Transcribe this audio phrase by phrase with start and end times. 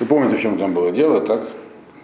[0.00, 1.42] Вы помните, в чем там было дело, так?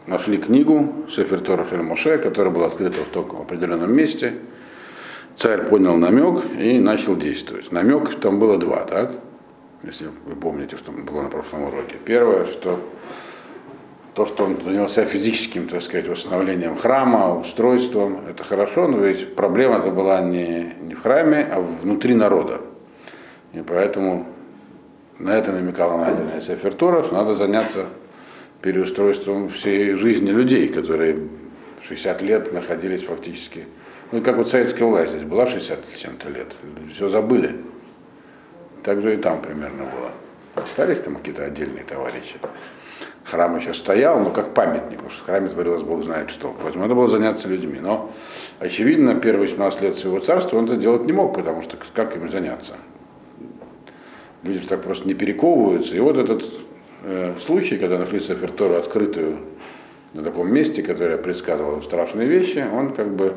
[0.07, 4.35] Нашли книгу Сефер Тора Моше, которая была открыта в только в определенном месте.
[5.39, 7.73] Царь понял намек и начал действовать.
[7.73, 9.13] Намек там было два, так?
[9.83, 11.97] Если вы помните, что было на прошлом уроке.
[12.05, 12.79] Первое, что
[14.15, 19.77] то, что он занялся физическим, так сказать, восстановлением храма, устройством, это хорошо, но ведь проблема
[19.77, 22.61] это была не, не в храме, а внутри народа.
[23.55, 24.27] И поэтому
[25.19, 27.87] на это намекала найденная Сефертура, что надо заняться
[28.63, 31.19] переустройством всей жизни людей, которые
[31.83, 33.67] 60 лет находились фактически,
[34.13, 36.49] ну как вот советская власть здесь была 60 чем-то лет,
[36.95, 37.57] все забыли.
[38.83, 40.13] Так же и там примерно было.
[40.55, 42.37] Остались там какие-то отдельные товарищи.
[43.25, 46.55] Храм еще стоял, но как памятник, потому что в храме творилось Бог знает что.
[46.63, 47.81] Поэтому надо было заняться людьми.
[47.81, 48.13] Но,
[48.61, 52.31] очевидно, первые 17 лет своего царства он это делать не мог, потому что как им
[52.31, 52.75] заняться?
[54.47, 55.97] Люди же так просто не перековываются.
[55.97, 56.45] И вот этот
[57.03, 59.39] э, случай, когда нашли Сафертору открытую
[60.15, 63.35] на таком месте, которое предсказывало страшные вещи, он как бы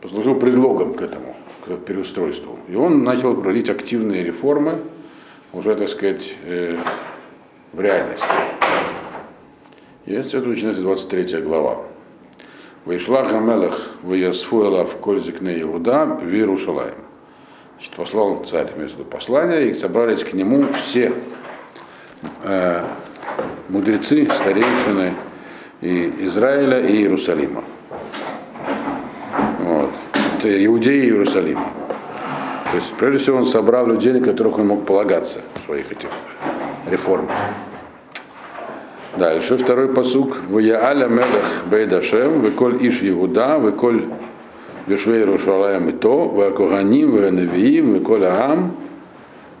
[0.00, 2.58] послужил предлогом к этому, к переустройству.
[2.68, 4.80] И он начал проводить активные реформы,
[5.52, 6.76] уже, так сказать, э,
[7.72, 8.26] в реальности.
[10.06, 11.78] И это начинается 23 глава.
[12.84, 17.11] Вышла Гамелах в Ясфуэла в Кользикне Иуда в Иерушалаем.
[17.82, 21.12] Значит, послал царь между послания, и собрались к нему все
[22.44, 22.80] э,
[23.68, 25.10] мудрецы, старейшины
[25.80, 27.64] и Израиля и Иерусалима.
[29.58, 29.90] Вот.
[30.38, 31.66] Это иудеи Иерусалима.
[32.70, 36.10] То есть, прежде всего, он собрал людей, на которых он мог полагаться в своих этих
[36.88, 37.32] реформах.
[39.16, 40.36] Дальше второй посук.
[40.48, 44.04] В Яаля Мелех Бейдашем, Веколь Иш Иуда, Веколь
[44.86, 48.76] Вишвей Рушалаем и то, Вакуганим, Венавиим, Веколь Аам,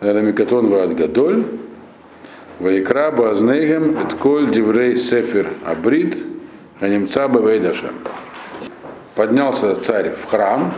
[0.00, 1.44] Рамикатон Ваадгадоль,
[2.58, 6.22] Вайкра Базнейгем, Этколь Диврей Сефер Абрид,
[6.80, 7.94] Анимца Бейдашем.
[9.14, 10.72] Поднялся царь в храм,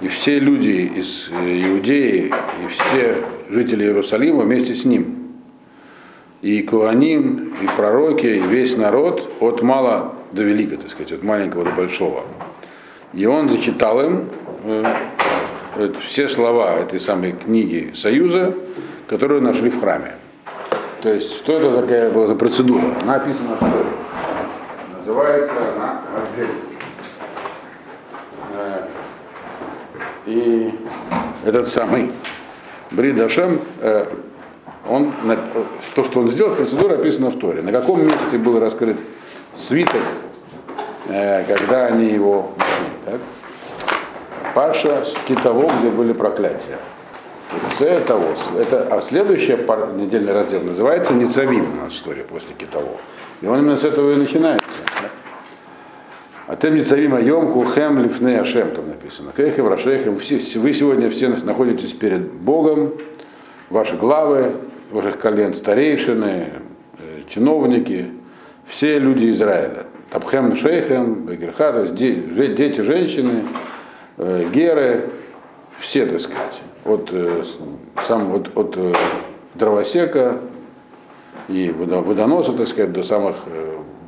[0.00, 3.16] и все люди из Иудеи, и все
[3.50, 5.14] жители Иерусалима вместе с ним–
[6.42, 11.64] и Куаним, и пророки, и весь народ от мала до велика, так сказать, от маленького
[11.64, 12.22] до большого.
[13.14, 14.28] И он зачитал им
[14.64, 14.84] э,
[15.76, 18.54] э, все слова этой самой книги Союза,
[19.06, 20.16] которую нашли в храме.
[21.02, 22.82] То есть, что это такая была за процедура?
[23.02, 23.88] Она описана в Торе.
[24.98, 26.02] Называется она
[28.54, 28.86] э,
[30.26, 30.74] И
[31.46, 32.12] этот самый
[32.90, 33.60] Бридашем
[34.86, 35.12] он,
[35.94, 37.62] то, что он сделал, процедура описана в Торе.
[37.62, 38.96] На каком месте был раскрыт
[39.54, 40.02] свиток,
[41.06, 42.54] когда они его.
[43.10, 43.20] Так?
[44.54, 46.78] Паша китово, где были проклятия.
[47.70, 48.26] С того,
[48.58, 52.96] это, а следующий пар, недельный раздел называется Ницавим у нас история после китово.
[53.40, 54.66] И он именно с этого и начинается.
[56.46, 59.32] А тем Ницавим Айом Кулхем Лифне Ашем там написано.
[59.34, 62.92] Кейхем Рашейхем, вы сегодня все находитесь перед Богом,
[63.70, 64.52] ваши главы,
[64.90, 66.48] ваших колен старейшины,
[66.98, 68.08] э, чиновники,
[68.66, 69.86] все люди Израиля.
[70.10, 73.44] Табхем Шейхем, Багерхар, дети, женщины,
[74.16, 75.10] э, геры,
[75.78, 77.42] все, так сказать, от, э,
[78.06, 78.96] сам, от, от
[79.54, 80.38] дровосека
[81.48, 83.36] и водоноса, так сказать, до самых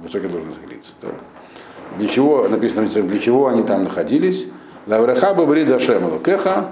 [0.03, 0.93] высоких должностных лиц.
[1.00, 1.15] Так.
[1.99, 4.47] Для чего, написано, для чего они там находились?
[4.87, 6.71] Лаврехаба Брида Шемалу Кеха,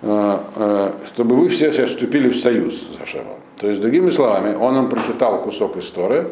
[0.00, 3.38] Э, э, чтобы вы все вступили в союз с Ашемом.
[3.58, 6.24] То есть, другими словами, он им прочитал кусок истории,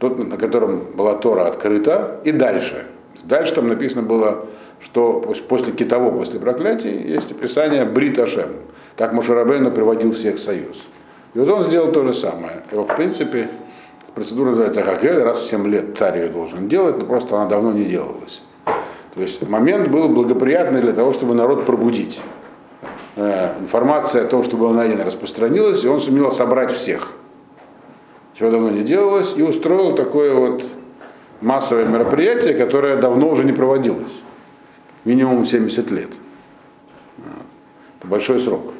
[0.00, 2.86] тот, на котором была Тора открыта, и дальше.
[3.22, 4.46] Дальше там написано было,
[4.82, 8.48] что после китово, после проклятия, есть описание Брит Ашем,
[8.96, 10.84] как Мушарабейна приводил всех в союз.
[11.34, 12.62] И вот он сделал то же самое.
[12.72, 13.48] Вот, в принципе,
[14.14, 17.72] процедура называется Хагель, раз в 7 лет царь ее должен делать, но просто она давно
[17.72, 18.42] не делалась.
[19.14, 22.22] То есть момент был благоприятный для того, чтобы народ пробудить.
[23.16, 27.12] Э, информация о том, что было найдено, распространилась, и он сумел собрать всех,
[28.40, 30.64] чего давно не делалось, и устроил такое вот
[31.42, 34.12] массовое мероприятие, которое давно уже не проводилось.
[35.04, 36.08] Минимум 70 лет.
[37.98, 38.72] Это большой срок.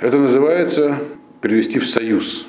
[0.00, 0.98] Это называется
[1.40, 2.46] перевести в союз.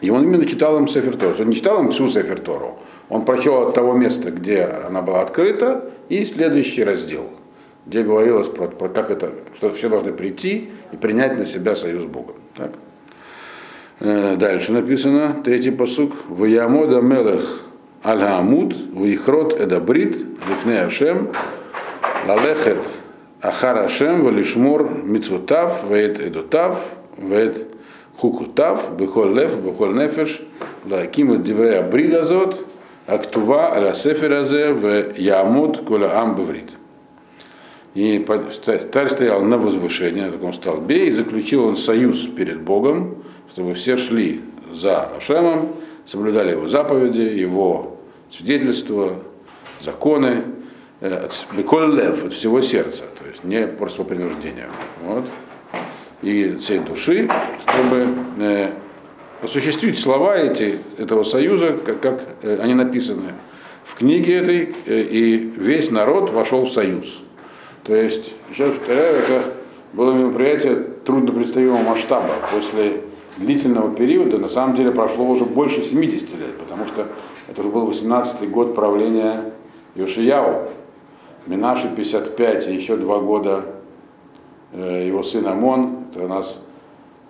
[0.00, 1.34] И он именно читал им Сефертору.
[1.38, 2.78] Он не читал им всю Сефертору.
[3.08, 7.30] Он прочел от того места, где она была открыта, и следующий раздел–
[7.86, 12.04] где говорилось про, про как это, что все должны прийти и принять на себя союз
[12.04, 12.36] с Богом.
[12.56, 12.72] Так?
[14.00, 16.12] Э, дальше написано, третий посук.
[16.28, 17.60] Ваямода мелех
[18.04, 20.18] аль-Хамуд, вихрот эдабрит,
[20.48, 21.30] лифне Ашем,
[22.26, 22.84] лалехет
[23.40, 27.68] ахар Ашем, валишмор мицвотав, веет эдотав, веет
[28.16, 30.42] хукутав, бехоль лев, бехоль нефеш,
[30.90, 32.66] лаким диврея бридазот,
[33.06, 36.70] актува аля сеферазе в ямут коля ам беврит.
[37.94, 38.26] И
[38.90, 43.96] царь стоял на возвышении, на таком столбе, и заключил он союз перед Богом, чтобы все
[43.96, 44.40] шли
[44.72, 45.74] за Ашемом,
[46.06, 47.98] соблюдали его заповеди, его
[48.30, 49.20] свидетельства,
[49.80, 50.44] законы,
[51.52, 54.68] Беколь лев от всего сердца, то есть не просто по принуждению.
[55.02, 55.24] Вот.
[56.22, 57.28] И всей души,
[57.66, 58.08] чтобы
[58.38, 58.70] э,
[59.42, 63.34] осуществить слова эти, этого союза, как, как э, они написаны
[63.84, 67.20] в книге этой, э, и весь народ вошел в союз.
[67.82, 69.42] То есть, еще повторяю, это
[69.92, 72.30] было мероприятие труднопредставимого масштаба.
[72.50, 73.00] После
[73.36, 77.06] длительного периода, на самом деле, прошло уже больше 70 лет, потому что
[77.48, 79.52] это уже был 18-й год правления
[79.94, 80.68] Йошияу.
[81.46, 83.66] Минашу 55 и еще два года
[84.72, 86.58] э, его сын Амон, это у нас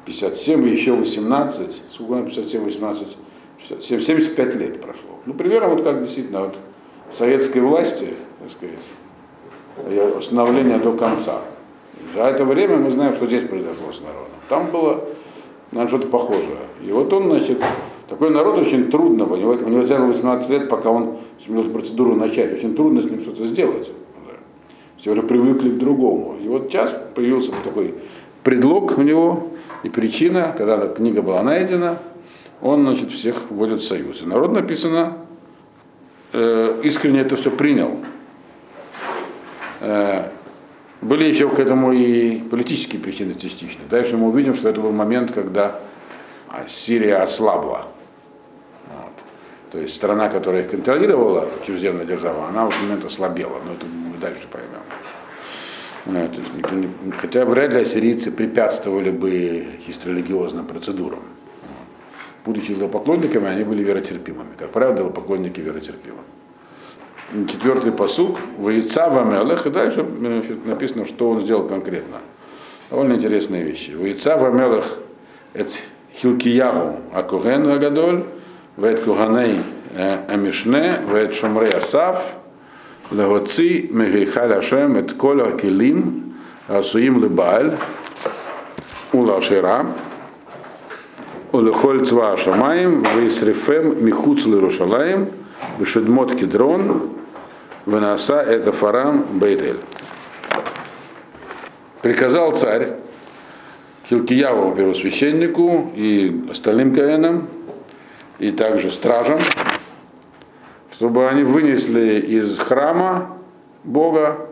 [0.04, 3.16] 57 и еще 18, сколько 57, 18,
[3.58, 5.18] 67, 75 лет прошло.
[5.26, 6.58] Ну, примерно вот как действительно вот
[7.10, 8.08] советской власти,
[8.40, 11.40] так сказать, ее установление до конца.
[12.14, 14.28] За это время мы знаем, что здесь произошло с народом.
[14.48, 15.04] Там было,
[15.74, 16.58] наверное, что-то похожее.
[16.82, 17.62] И вот он, значит,
[18.08, 22.14] такой народ очень трудно, у него, у него заняло 18 лет, пока он сумел процедуру
[22.14, 23.90] начать, очень трудно с ним что-то сделать
[25.04, 26.34] все уже привыкли к другому.
[26.42, 27.94] И вот сейчас появился такой
[28.42, 29.48] предлог у него
[29.82, 31.98] и причина, когда книга была найдена,
[32.62, 34.22] он, значит, всех вводит в союз.
[34.22, 35.18] И народ написано,
[36.32, 37.98] э, искренне это все принял.
[39.80, 40.30] Э,
[41.04, 43.84] были еще к этому и политические причины частично.
[43.88, 45.80] Дальше мы увидим, что это был момент, когда
[46.66, 47.86] Сирия ослабла.
[48.88, 49.12] Вот.
[49.72, 53.60] То есть страна, которая их контролировала, чужеземная держава, она в этот момент ослабела.
[53.64, 54.80] Но это мы дальше поймем.
[56.06, 61.20] Есть никто не, хотя вряд ли ассирийцы препятствовали бы чисто религиозным процедурам.
[62.44, 64.54] Будучи идолопоклонниками, они были веротерпимыми.
[64.58, 66.18] Как правило, идолопоклонники веротерпимы
[67.48, 72.18] четвертый посук, «Ваица вамелех», и дальше э, написано, что он сделал конкретно.
[72.90, 73.92] Довольно интересные вещи.
[73.92, 74.98] «Ваица вамелех»—
[75.54, 75.70] это
[76.14, 78.24] Хилкиягу Акурен Агадоль,
[78.76, 79.60] Вет Куганей
[79.94, 82.36] э, Амишне, Вет Шумре Асав,
[83.10, 86.34] Легоци Мегейхаль Ашем, это Коля Акелим,
[86.68, 87.76] Асуим Лебаль,
[89.12, 89.86] Улашира,
[91.54, 95.28] Олехоль Цва Ашамаем, Вейсрифем Михуц Лерушалаем,
[95.78, 97.10] Бешедмот Кедрон,
[97.86, 99.76] Венаса это Фарам Бейтель.
[102.02, 102.94] Приказал царь
[104.08, 107.46] Хилкияву, первосвященнику, и остальным каэнам,
[108.40, 109.38] и также стражам,
[110.90, 113.38] чтобы они вынесли из храма
[113.84, 114.48] Бога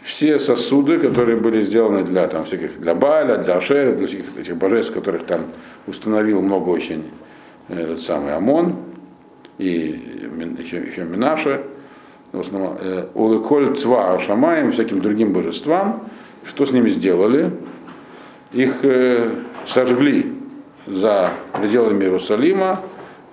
[0.00, 4.56] все сосуды, которые были сделаны для там, всяких, для Баля, для Ашера, для всяких этих
[4.56, 5.40] божеств, которых там
[5.86, 7.10] установил много очень
[7.68, 8.76] э, этот самый Амон
[9.58, 10.00] и
[10.58, 11.62] еще, еще Минаша,
[12.32, 16.08] э, Улыколь Цва Ашамаем, всяким другим божествам,
[16.44, 17.52] что с ними сделали?
[18.52, 19.34] Их э,
[19.66, 20.32] сожгли
[20.86, 22.80] за пределами Иерусалима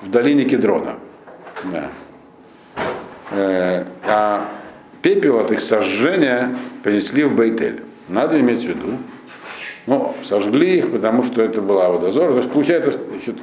[0.01, 0.95] в долине Кедрона.
[1.65, 1.91] Да.
[3.31, 4.47] Э, а
[5.01, 7.83] пепел от их сожжения принесли в Бейтель.
[8.07, 8.97] Надо иметь в виду.
[9.87, 12.31] Ну, сожгли их, потому что это была водозор.
[12.31, 12.91] То есть получается,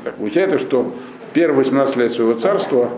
[0.04, 0.92] так, получается, что
[1.32, 2.90] первые 18 лет своего царства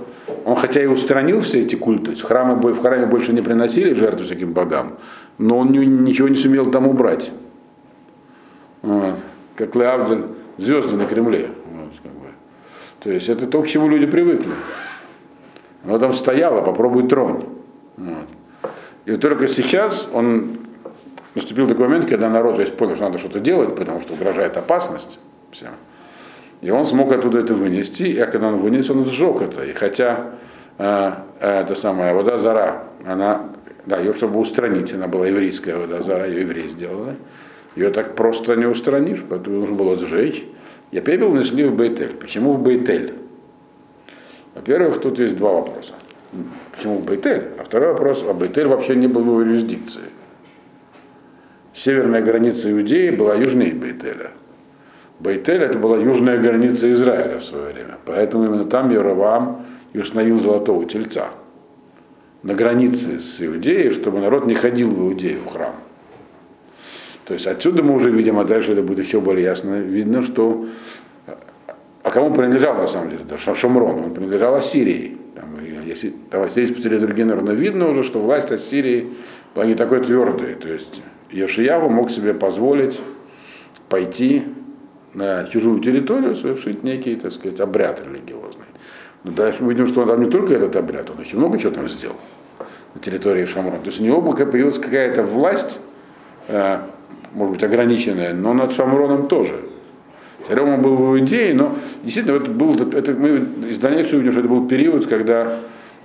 [0.45, 3.95] он хотя и устранил все эти культы, то есть храмы, в храме больше не приносили
[3.95, 4.95] жертву всяким богам,
[5.39, 7.31] но он ничего не сумел там убрать.
[8.83, 9.17] Вот.
[9.57, 10.25] Как Леавдель,
[10.57, 11.51] звезды на Кремле.
[11.67, 12.29] Вот, как бы.
[13.01, 14.53] То есть это то, к чему люди привыкли.
[15.85, 17.45] Оно там стояло, попробуй тронь.
[17.97, 18.27] Вот.
[19.07, 20.59] И только сейчас он
[21.35, 25.19] наступил такой момент, когда народ весь понял, что надо что-то делать, потому что угрожает опасность
[25.53, 25.73] всем.
[26.61, 29.65] И он смог оттуда это вынести, и когда он вынес, он сжег это.
[29.65, 30.33] И хотя
[30.79, 33.49] э, э, эта самая вода зара, она,
[33.87, 37.17] да, ее чтобы устранить, она была еврейская вода зара, ее евреи сделали.
[37.77, 40.45] Ее так просто не устранишь, поэтому нужно было сжечь.
[40.91, 42.15] И пепел несли в Бейтель.
[42.15, 43.15] Почему в Бейтель?
[44.55, 45.95] Во-первых, тут есть два вопроса.
[46.77, 47.45] Почему Бейтель?
[47.59, 50.03] А второй вопрос, а Бейтель вообще не был в юрисдикции.
[51.75, 54.31] Северная граница Иудеи была южнее Бейтеля.
[55.21, 57.99] Бейтель это была южная граница Израиля в свое время.
[58.07, 61.29] Поэтому именно там Яровам и установил золотого тельца.
[62.43, 65.75] На границе с Иудеей, чтобы народ не ходил в Иудею в храм.
[67.27, 70.67] То есть отсюда мы уже видим, а дальше это будет еще более ясно видно, что
[72.03, 73.25] а кому принадлежал на самом деле?
[73.29, 75.19] Да, Шумрон, он принадлежал Ассирии.
[75.35, 79.13] Там, если там, здесь посмотреть другие народы, видно уже, что власть Ассирии
[79.55, 80.55] была не такой твердой.
[80.55, 83.01] То есть Йошияву мог себе позволить
[83.89, 84.45] пойти
[85.15, 88.67] на чужую территорию совершить некий, так сказать, обряд религиозный.
[89.25, 91.73] Но дальше мы видим, что он там не только этот обряд, он еще много чего
[91.73, 92.17] там сделал
[92.95, 93.81] на территории Шамрона.
[93.81, 95.81] То есть у него появилась какая-то власть,
[96.49, 96.79] э,
[97.35, 99.61] может быть, ограниченная, но над Шамроном тоже.
[100.47, 104.41] Царем он был в Иудее, но действительно это был, это, мы из дальнейшего увидим, что
[104.41, 105.59] это был период, когда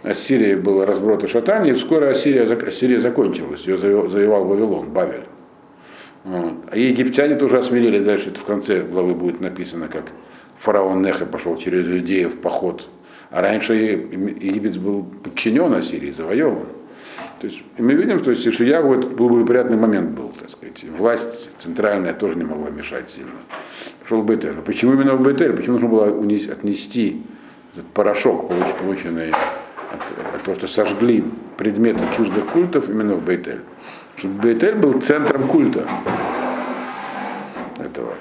[0.06, 5.24] Ассирия была разброд и шатание, и вскоре Ассирия, Ассирия закончилась, ее завоевал Вавилон, Бавель.
[6.24, 6.54] Вот.
[6.72, 10.04] А египтяне тоже осмелели, дальше это в конце главы будет написано, как
[10.58, 12.88] фараон Неха пошел через Иудею в поход.
[13.32, 16.68] А раньше Египет был подчинен Ассирии, завоеван.
[17.42, 20.84] То есть мы видим, что Ишиягу это был благоприятный момент был, так сказать.
[20.98, 23.32] Власть центральная тоже не могла мешать сильно.
[24.02, 24.54] Пошел в Бетель.
[24.66, 25.54] Почему именно в Бетель?
[25.54, 27.24] Почему нужно было отнести
[27.74, 29.32] этот порошок, полученный
[29.96, 31.24] от, от того, что сожгли
[31.58, 33.62] предметы чуждых культов именно в Бейтель?
[34.16, 35.88] Чтобы Бейтель был центром культа
[37.80, 38.14] этого.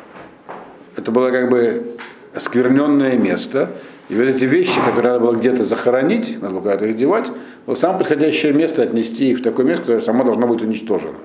[0.96, 1.96] Это было как бы
[2.34, 3.70] оскверненное место,
[4.08, 7.30] и вот эти вещи, которые надо было где-то захоронить, надо было куда-то их девать,
[7.66, 11.18] было самое подходящее место отнести их в такое место, которое само должно быть уничтожено.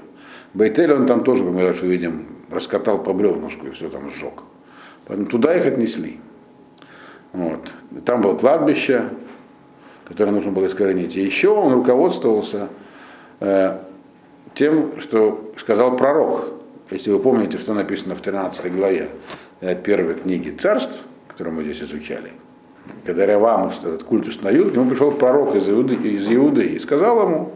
[0.54, 4.44] Бейтель, он там тоже, мы дальше увидим, раскатал по бревнышку и все там сжег.
[5.06, 6.20] Поэтому туда их отнесли.
[7.34, 7.72] Вот.
[8.06, 9.06] Там было кладбище,
[10.10, 11.16] которое нужно было искоренить.
[11.16, 12.70] И еще он руководствовался
[13.40, 13.78] э,
[14.56, 16.52] тем, что сказал пророк.
[16.92, 19.10] Если вы помните, что написано в 13 главе
[19.62, 22.32] э, первой книги царств, которую мы здесь изучали,
[23.06, 27.22] когда Ревам этот культ установил, к нему пришел пророк из Иуды, из Иуды и сказал
[27.24, 27.52] ему,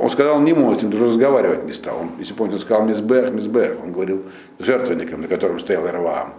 [0.00, 2.00] он сказал не мой, с ним даже разговаривать не стал.
[2.00, 3.76] Он, если помните, он сказал Мизбех, Мизбех.
[3.82, 4.24] Он говорил
[4.58, 6.34] жертвенникам, на котором стоял Раваам.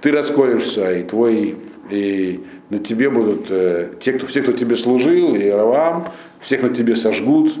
[0.00, 1.56] Ты расколешься, и твой,
[1.90, 6.08] и на тебе будут э, те, кто, все, кто тебе служил, и Раваам,
[6.40, 7.52] всех на тебе сожгут,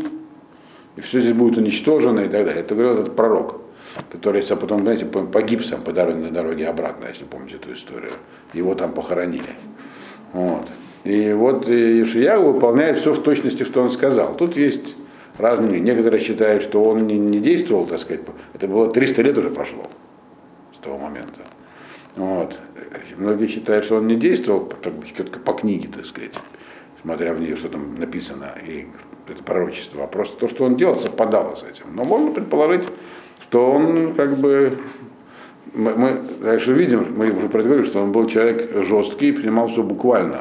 [0.96, 2.60] и все здесь будет уничтожено и так далее.
[2.60, 3.60] Это говорил этот пророк,
[4.10, 8.12] который потом, знаете, погиб сам по дороге, на дороге обратно, если помните эту историю.
[8.52, 9.50] Его там похоронили.
[10.32, 10.66] Вот.
[11.04, 14.34] И вот Ишияу выполняет все в точности, что он сказал.
[14.34, 14.94] Тут есть
[15.38, 18.22] разные Некоторые считают, что он не, не действовал, так сказать.
[18.52, 19.84] Это было 300 лет уже прошло
[20.74, 21.40] с того момента.
[22.16, 22.58] Вот.
[23.16, 24.72] Многие считают, что он не действовал
[25.16, 26.34] четко по книге, так сказать,
[27.02, 28.86] смотря в нее, что там написано, и
[29.28, 31.84] это пророчество, а просто то, что он делал, совпадало с этим.
[31.94, 32.88] Но можно предположить,
[33.40, 34.78] что он как бы
[35.74, 40.40] мы, мы дальше видим, мы уже предположили, что он был человек жесткий, принимал все буквально.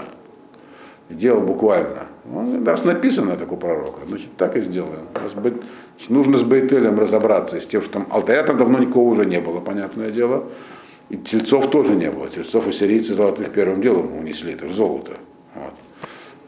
[1.10, 2.08] Делал буквально.
[2.26, 5.08] Ну, раз написано так у пророка, значит так и сделаем.
[6.10, 9.62] Нужно с Бейтелем разобраться, с тем, что там алтаря там давно никого уже не было,
[9.62, 10.48] понятное дело.
[11.10, 12.30] И тельцов тоже не было.
[12.30, 15.14] Тельцов и сирийцы золотых первым делом унесли, это золото.
[15.56, 15.74] Вот.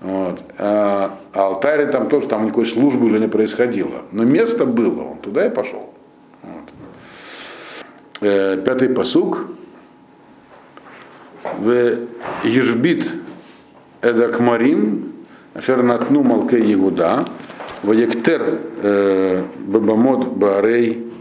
[0.01, 0.43] Вот.
[0.57, 4.03] А, а алтарь там тоже, там никакой службы уже не происходило.
[4.11, 5.93] Но место было, он туда и пошел.
[6.41, 6.63] Вот.
[8.21, 9.47] Э, пятый посук.
[11.57, 11.97] והשבית
[12.43, 13.11] את
[14.01, 15.13] הכמרים,
[15.53, 17.25] אשר נתנו מלכי יהודה,
[17.83, 21.11] ויקטר э, בבמות בערי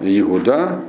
[0.00, 0.80] יהודה,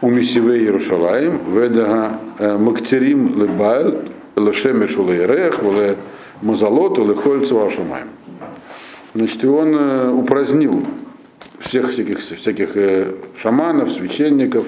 [0.00, 4.02] ומסביבי ירושלים, ואת ה э, מקטרים לבעל,
[4.36, 5.96] Лешеме Шулейрех, Вале
[6.42, 8.08] Мазалот, Лехоль Цвашумаем.
[9.14, 10.82] Значит, он э, упразднил
[11.60, 12.76] всех всяких, всяких
[13.36, 14.66] шаманов, священников,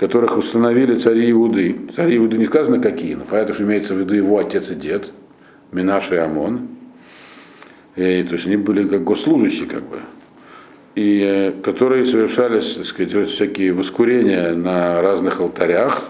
[0.00, 1.76] которых установили цари Иуды.
[1.94, 5.10] Цари Иуды не сказано какие, но понятно, что имеется в виду его отец и дед,
[5.72, 6.68] Минаш и Амон.
[7.96, 9.98] И, то есть они были как госслужащие, как бы.
[11.00, 16.02] И которые совершались, так сказать, всякие воскурения на разных алтарях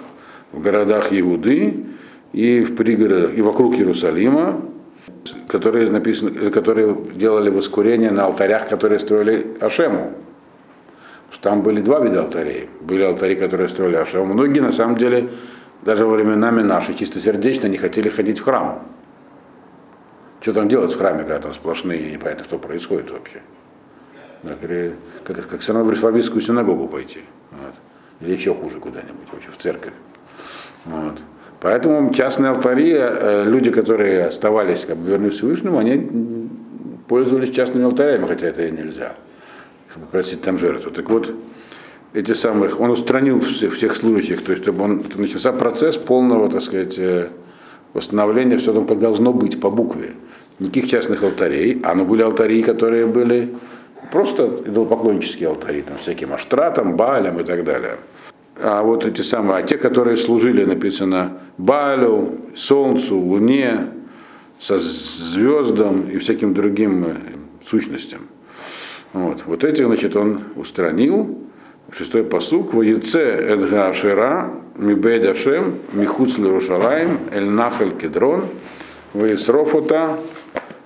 [0.50, 1.84] в городах Иуды
[2.32, 4.60] и в пригородах, и вокруг Иерусалима,
[5.46, 10.12] которые, написано, которые делали воскурение на алтарях, которые строили Ашему
[11.40, 12.68] там были два вида алтарей.
[12.80, 14.26] Были алтари, которые строили Ашем.
[14.26, 15.30] Многие, на самом деле,
[15.82, 18.82] даже во временами наши, чистосердечно не хотели ходить в храм.
[20.40, 23.40] Что там делать в храме, когда там сплошные, непонятно, что происходит вообще.
[24.42, 24.58] Как,
[25.24, 27.20] как, как все равно в реформистскую синагогу пойти.
[27.50, 27.74] Вот.
[28.20, 29.92] Или еще хуже куда-нибудь, вообще в церковь.
[30.84, 31.18] Вот.
[31.60, 36.48] Поэтому частные алтари, э, люди, которые оставались как бы верны Всевышнему, они
[37.06, 39.14] пользовались частными алтарями, хотя это и нельзя
[39.90, 40.90] чтобы просить там жертву.
[40.90, 41.32] Так вот,
[42.12, 46.62] эти самых, он устранил всех, всех служащих, то есть чтобы он начался процесс полного, так
[46.62, 47.28] сказать, э,
[47.92, 50.14] восстановления все там, как должно быть по букве.
[50.58, 53.54] Никаких частных алтарей, а ну были алтари, которые были
[54.12, 57.96] просто идолопоклоннические алтари, там всяким аштратам, балям и так далее.
[58.62, 63.86] А вот эти самые, а те, которые служили, написано, Балю, Солнцу, Луне,
[64.58, 67.14] со звездам и всяким другим э,
[67.66, 68.20] сущностям.
[69.14, 71.38] Вот, вот этих, значит, он устранил.
[71.90, 72.74] Шестой посук.
[72.74, 78.44] Воеце Эдга Ашера Мибейд Ашем, Михуц Лерушалаем, Эль Нахаль Кедрон,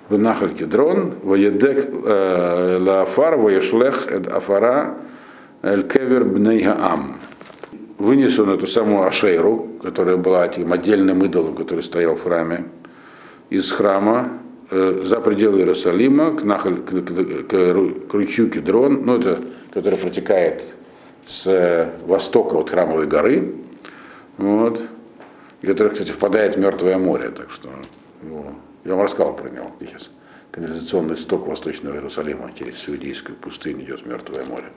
[0.08, 4.96] Ваисрофута, Нахаль Кедрон, Ваедек Лаафар, Ваешлех Эд Афара,
[5.62, 7.16] Эль Кевер Бнейгаам.
[7.98, 12.64] Вынес он эту самую Ашейру, которая была этим отдельным идолом, который стоял в храме,
[13.50, 14.28] из храма
[14.70, 19.38] э, за пределы Иерусалима, к, нахаль, к, к, к, к ручью Кедрон, ну, это,
[19.72, 20.64] который протекает
[21.26, 23.54] с востока от храмовой горы,
[24.36, 24.80] вот,
[25.62, 27.68] который, кстати, впадает в Мертвое море, так что
[28.22, 28.46] его,
[28.84, 30.10] я вам рассказал про него сейчас.
[30.50, 34.70] Канализационный сток Восточного Иерусалима через всю иудейскую пустыню идет в Мертвое море,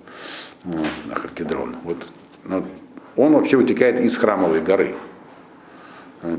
[1.05, 1.75] на Харкедрон.
[1.83, 1.97] Вот,
[2.43, 2.65] ну,
[3.15, 4.95] он вообще вытекает из храмовой горы.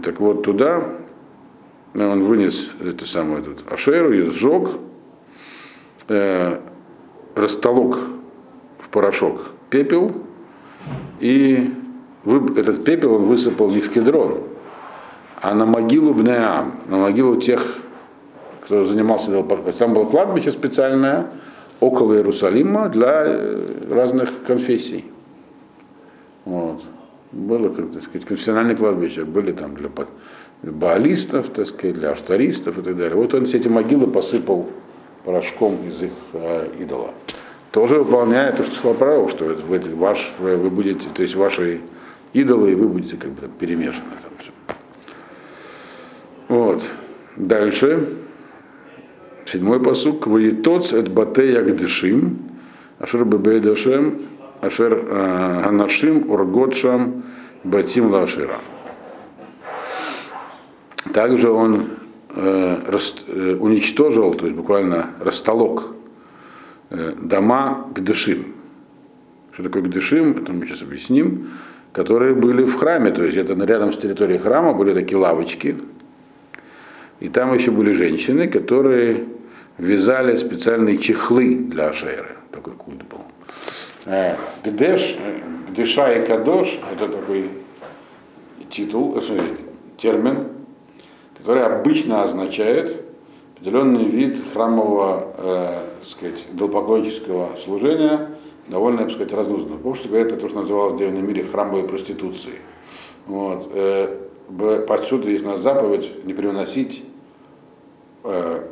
[0.02, 0.82] Так вот, туда
[1.94, 4.70] он вынес это самое, этот Ашеру и сжег,
[6.08, 6.60] э,
[7.34, 7.98] растолок
[8.78, 10.12] в порошок пепел,
[11.20, 11.72] и
[12.24, 14.47] вы, этот пепел он высыпал не в кедрон,
[15.40, 17.78] а на могилу Бнеам, на могилу тех,
[18.64, 19.30] кто занимался
[19.78, 21.26] Там было кладбище специальное
[21.80, 25.04] около Иерусалима для э, разных конфессий.
[26.44, 26.82] Вот.
[27.30, 29.90] Было, так сказать, конфессиональное кладбище, были там для
[30.62, 33.16] баалистов, так сказать, для автористов и так далее.
[33.16, 34.68] Вот он все эти могилы посыпал
[35.24, 37.10] порошком из их э, идола.
[37.70, 41.80] Тоже выполняет то, что сказал пророк, что вы, ваш, вы будете, то есть ваши
[42.32, 44.06] идолы, и вы будете как бы перемешаны.
[44.22, 44.50] Там все.
[46.48, 46.82] Вот.
[47.38, 48.04] Дальше.
[49.44, 50.26] Седьмой посук.
[50.26, 52.38] Воитоц эт бате ягдышим,
[52.98, 54.22] ашер бебейдашем,
[54.60, 57.22] ашер э, анашим урготшам
[57.62, 58.56] батим лашира.
[61.14, 61.86] Также он
[62.34, 65.94] э, рас, э, уничтожил, то есть буквально растолок
[66.90, 68.46] э, дома к дышим.
[69.52, 71.50] Что такое к дышим, это мы сейчас объясним,
[71.92, 75.76] которые были в храме, то есть это рядом с территорией храма были такие лавочки,
[77.20, 79.24] и там еще были женщины, которые
[79.76, 82.36] вязали специальные чехлы для Ашеры.
[82.52, 83.20] Такой культ был.
[84.06, 85.18] Э, Гдеш,
[85.70, 87.50] Гдеша и Кадош, это такой
[88.70, 89.40] титул, э,
[89.96, 90.48] термин,
[91.36, 93.04] который обычно означает
[93.56, 98.30] определенный вид храмового, э, так сказать, идолопоклоннического служения,
[98.68, 99.76] довольно, так сказать, разнузданно.
[99.76, 102.58] Потому что говорят, это то, что называлось в древнем мире храмовой проституцией.
[103.26, 103.70] Вот.
[104.88, 107.04] Отсюда есть у нас заповедь не приносить
[108.24, 108.66] э,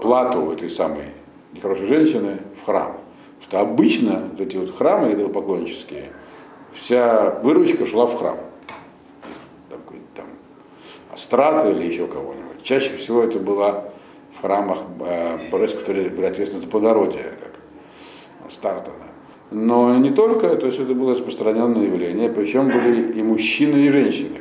[0.00, 1.12] плату этой самой
[1.52, 2.98] нехорошей женщины в храм.
[3.40, 6.12] Что обычно вот эти вот храмы идолопоклоннические,
[6.72, 8.38] вся выручка шла в храм
[11.18, 12.62] страты или еще кого-нибудь.
[12.62, 13.92] Чаще всего это было
[14.32, 18.96] в храмах э, которые были ответственны за плодородие, как Стартана.
[19.50, 24.37] Но не только, то есть это было распространенное явление, причем были и мужчины, и женщины.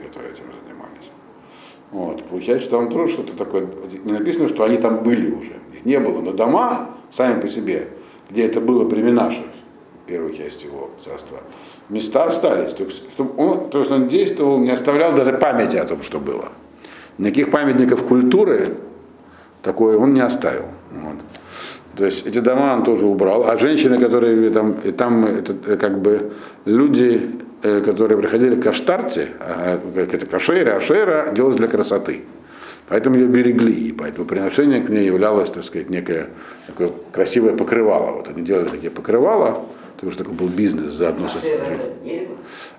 [1.91, 2.23] Вот.
[2.26, 3.67] Получается, что там тоже что-то такое,
[4.04, 7.88] не написано, что они там были уже, их не было, но дома сами по себе,
[8.30, 9.43] где это было при Минаше,
[10.06, 11.39] первой части его царства,
[11.89, 12.73] места остались.
[12.73, 13.04] То есть,
[13.38, 16.50] он, то есть он действовал, не оставлял даже памяти о том, что было.
[17.17, 18.76] Никаких памятников культуры
[19.62, 20.65] такое он не оставил.
[20.91, 21.15] Вот.
[21.95, 23.50] То есть эти дома он тоже убрал.
[23.50, 26.32] А женщины, которые там, и там это как бы
[26.65, 32.24] люди, которые приходили к Аштарте, а, как это Кашера, Ашера делалось для красоты.
[32.89, 36.28] Поэтому ее берегли, и поэтому приношение к ней являлось, так сказать, некое
[36.67, 38.12] такое красивое покрывало.
[38.12, 39.65] Вот они делали такие покрывала,
[39.96, 41.28] потому что такой был бизнес заодно.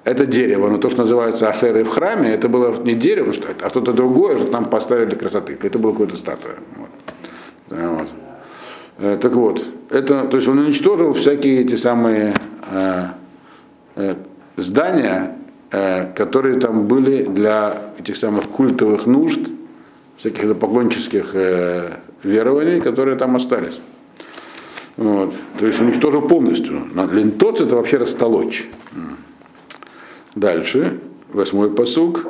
[0.04, 3.68] А это дерево, но то, что называется аферой в храме, это было не дерево, а
[3.68, 5.58] что-то другое, что там поставили для красоты.
[5.62, 6.54] Это было какое-то статуя.
[6.76, 7.78] Вот.
[7.78, 8.08] Вот.
[8.98, 12.32] Э, так вот, это, то есть он уничтожил всякие эти самые
[12.70, 13.04] э,
[13.96, 14.14] э,
[14.58, 15.36] здания,
[15.70, 19.40] э, которые там были для этих самых культовых нужд,
[20.16, 21.90] всяких поклоннических э,
[22.22, 23.80] верований, которые там остались.
[24.96, 25.32] Вот.
[25.58, 26.82] То есть уничтожил полностью.
[27.12, 28.68] Лентоц это вообще растолочь.
[30.34, 30.98] Дальше,
[31.32, 32.26] восьмой посук.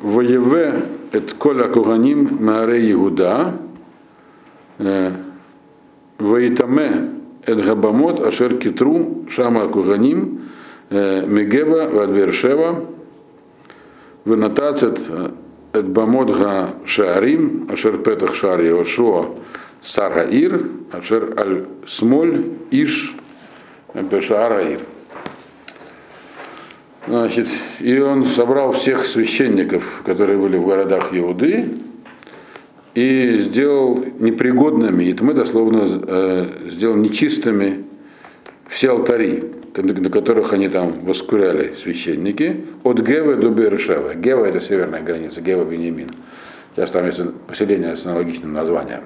[0.00, 0.82] Воеве
[1.12, 3.52] эт коля куганим маре Игуда,
[4.78, 5.12] э,
[6.18, 7.10] воитаме
[7.46, 10.48] эт габамот ашер китру шама куганим
[10.92, 12.84] э, мегева вадбершева
[14.24, 15.00] венатацет
[15.72, 19.26] эт бамот га шаарим ашер петах шар Йошуа
[19.82, 20.60] сар гаир
[20.92, 23.14] ашер аль смоль иш
[23.94, 24.78] бешаар
[27.08, 27.48] Значит,
[27.80, 31.68] и он собрал всех священников, которые были в городах Иуды,
[32.94, 37.84] и сделал непригодными, и мы дословно э, сделал нечистыми
[38.68, 39.42] все алтари,
[39.74, 44.14] на которых они там воскуряли священники, от Гевы до Бершева.
[44.14, 46.10] Гева это северная граница, Гева Бенемин.
[46.74, 49.02] Сейчас там есть поселение с аналогичным названием.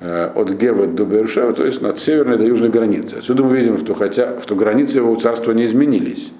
[0.00, 3.16] Э, от Гевы до Бершева, то есть от северной до южной границы.
[3.16, 6.30] Отсюда мы видим, что хотя что границы его царства не изменились,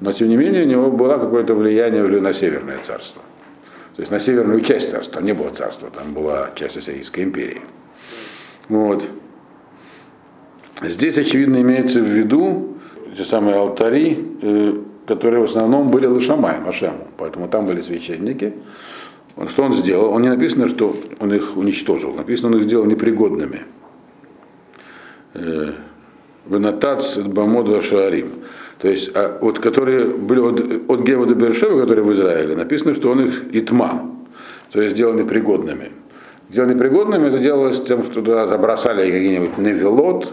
[0.00, 3.22] но тем не менее у него было какое-то влияние уже на северное царство.
[3.94, 7.60] То есть на северную часть царства, там не было царства, там была часть Ассирийской империи.
[8.68, 9.04] Вот.
[10.84, 12.76] Здесь, очевидно, имеется в виду
[13.16, 14.74] те самые алтари, э,
[15.06, 18.54] которые в основном были Лышамаем, Ашему, поэтому там были священники.
[19.48, 20.12] Что он сделал?
[20.12, 23.60] Он не написано, что он их уничтожил, написано, он их сделал непригодными.
[25.34, 25.72] Э,
[26.46, 28.30] Венатац Бамода Шаарим.
[28.80, 32.94] То есть, а, вот которые были от, от Гева до Бершева, которые в Израиле, написано,
[32.94, 34.10] что он их итма,
[34.72, 35.92] то есть сделал непригодными.
[36.50, 40.32] Сделал непригодными, это делалось тем, что туда забросали какие-нибудь невелот,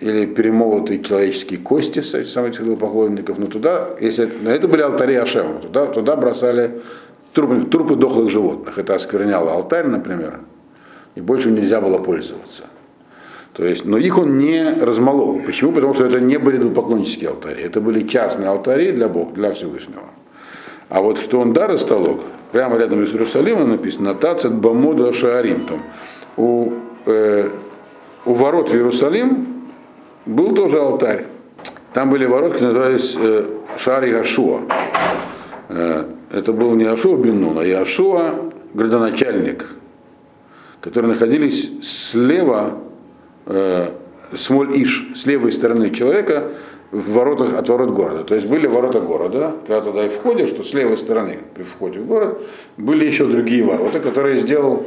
[0.00, 5.86] или перемолотые человеческие кости самых поклонников, но туда, если это, это были алтари Ашема, туда,
[5.86, 6.80] туда бросали
[7.34, 8.78] трупы, трупы дохлых животных.
[8.78, 10.40] Это оскверняло алтарь, например,
[11.14, 12.64] и больше нельзя было пользоваться.
[13.52, 15.42] То есть, но их он не размолол.
[15.44, 15.72] Почему?
[15.72, 20.04] Потому что это не были поклоннические алтари, это были частные алтари для Бога, для Всевышнего.
[20.88, 22.20] А вот что он да растолок,
[22.52, 25.66] прямо рядом с Иерусалимом написано Тацет Бамода Шаарим.
[26.36, 26.72] У,
[27.06, 27.48] э,
[28.24, 29.59] у ворот в Иерусалим
[30.30, 31.24] был тоже алтарь.
[31.92, 34.60] Там были ворот, которые назывались э, Шари Ашуа.
[35.68, 38.34] Э, это был не Ашуа Беннун, а Яшуа,
[38.72, 39.66] градоначальник,
[40.80, 42.74] которые находились слева
[43.46, 43.88] э,
[44.32, 46.44] Смоль-Иш, с левой стороны человека,
[46.92, 48.24] в воротах, от ворот города.
[48.24, 52.00] То есть были ворота города, когда туда и входишь, что с левой стороны при входе
[52.00, 52.40] в город
[52.76, 54.84] были еще другие ворота, которые сделал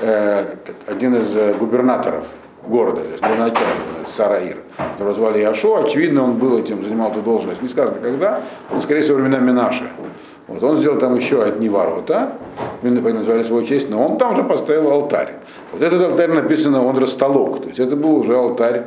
[0.00, 0.44] э,
[0.86, 2.26] один из э, губернаторов
[2.68, 5.76] города, то есть градоначальник Сараир, которого звали Яшо.
[5.76, 7.62] Очевидно, он был этим, занимал эту должность.
[7.62, 9.88] Не сказано когда, он скорее всего времена Минаши.
[10.48, 12.34] Вот он сделал там еще одни ворота,
[12.82, 15.34] назвали свою честь, но он там же поставил алтарь.
[15.72, 18.84] Вот этот алтарь написано, он растолок, то есть это был уже алтарь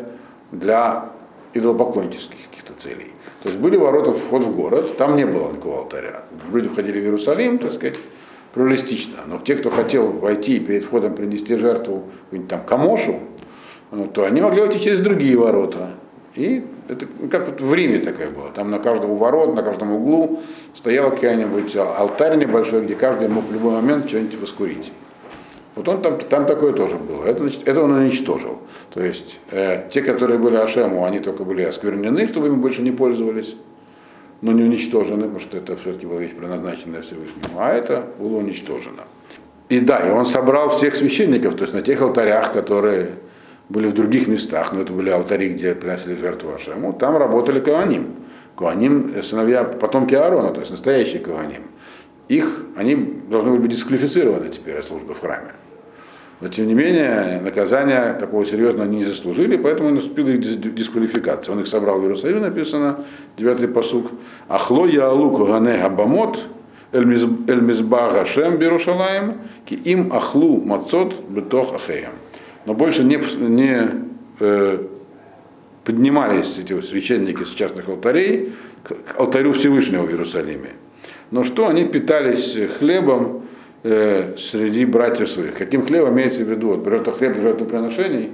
[0.51, 1.09] для
[1.53, 3.11] идолопоклоннических каких-то целей.
[3.43, 6.21] То есть были ворота, вход в город, там не было никакого алтаря.
[6.53, 7.97] Люди входили в Иерусалим, так сказать,
[8.53, 9.17] плюралистично.
[9.27, 12.03] Но те, кто хотел войти и перед входом принести жертву
[12.49, 13.19] там Камошу,
[14.13, 15.89] то они могли войти через другие ворота.
[16.35, 18.49] И это как вот в Риме такая была.
[18.53, 20.41] Там на каждом ворот, на каждом углу
[20.75, 24.91] стоял какой-нибудь алтарь небольшой, где каждый мог в любой момент что-нибудь воскурить.
[25.75, 27.25] Вот он там, там такое тоже было.
[27.25, 28.59] Это, значит, это он уничтожил.
[28.93, 32.91] То есть э, те, которые были Ашему, они только были осквернены, чтобы ими больше не
[32.91, 33.55] пользовались,
[34.41, 37.59] но не уничтожены, потому что это все-таки была вещь предназначенная Всевышнему.
[37.59, 39.03] А это было уничтожено.
[39.69, 43.11] И да, и он собрал всех священников, то есть на тех алтарях, которые
[43.69, 48.07] были в других местах, но это были алтари, где приносили жертву Ашему, там работали Каваним.
[48.57, 51.63] Каваним, э, сыновья, потомки Аарона, то есть настоящие Каваним.
[52.27, 52.95] Их, они
[53.29, 55.53] должны были быть дисквалифицированы теперь от службы в храме.
[56.41, 60.39] Но тем не менее, наказания такого серьезного они не заслужили, поэтому наступила их
[60.73, 61.53] дисквалификация.
[61.53, 63.03] Он их собрал в Иерусалиме, написано,
[63.37, 64.11] девятый посук.
[64.47, 66.39] Ахло яалук гане габамот
[66.91, 72.13] эль мизбага шем берушалаем ки им ахлу мацот бетох ахеям
[72.69, 73.89] но больше не, не
[74.39, 74.77] э,
[75.83, 78.53] поднимались эти священники с частных алтарей
[78.83, 80.73] к алтарю Всевышнего в Иерусалиме.
[81.31, 83.41] Но что они питались хлебом
[83.81, 85.55] э, среди братьев своих?
[85.55, 86.75] Каким хлебом имеется в виду?
[86.75, 88.33] Вот, жертва хлеб жертвоприношений,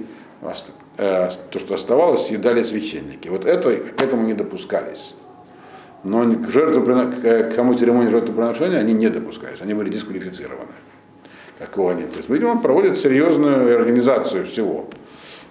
[0.98, 3.28] э, то, что оставалось, съедали священники.
[3.28, 5.14] Вот это, к этому не допускались.
[6.04, 10.74] Но к, жертву, к тому церемонии жертвоприношения они не допускались, они были дисквалифицированы
[11.58, 12.10] какого нет.
[12.10, 14.88] То есть, видимо, проводят серьезную организацию всего.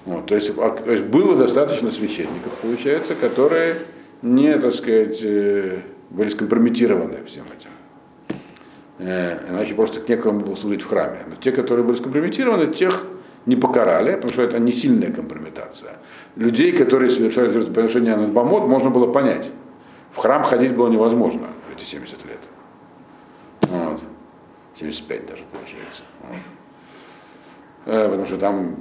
[0.06, 3.76] Вот, то, есть, а, то есть было достаточно священников, получается, которые
[4.22, 5.80] не, так сказать, э,
[6.12, 7.70] были скомпрометированы всем этим.
[9.00, 11.20] Э, иначе просто некому было служить в храме.
[11.28, 13.04] Но те, которые были скомпрометированы, тех
[13.46, 15.94] не покарали, потому что это не сильная компрометация.
[16.36, 19.52] Людей, которые совершали жертвоприношение на Бамот, можно было понять.
[20.12, 22.35] В храм ходить было невозможно эти 70 лет.
[24.76, 24.80] Вот.
[24.80, 26.04] 75 даже получается.
[27.86, 28.76] Э, потому что там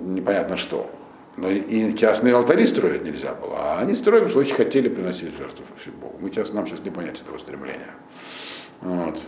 [0.00, 0.90] непонятно что.
[1.36, 5.64] Но и частные алтари строить нельзя было, а они строили, что очень хотели приносить жертву
[6.00, 6.18] Богу.
[6.20, 7.94] Мы сейчас, нам сейчас не понять этого стремления.
[8.80, 9.20] Вот.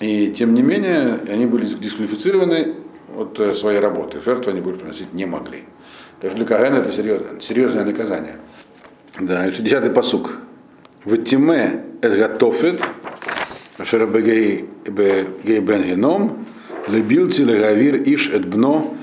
[0.00, 2.74] И тем не менее, они были дисквалифицированы
[3.16, 4.20] от э, своей работы.
[4.20, 5.64] Жертву они больше приносить не могли.
[6.20, 8.36] Конечно, для Кагана это серьезное, серьезное наказание.
[9.20, 10.38] Да, десятый посук.
[11.04, 12.82] В тиме Эдгатофет
[13.82, 16.46] Шерабегей Бен Геном,
[16.88, 18.94] Лебил Телегавир Иш Эдбно,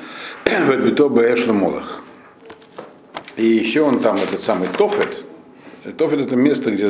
[0.45, 2.01] Эдбито Бэш Молах.
[3.37, 5.23] И еще он там, этот самый Тофет.
[5.97, 6.87] Тофет это место, где